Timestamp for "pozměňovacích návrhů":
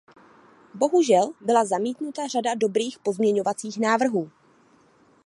2.99-4.31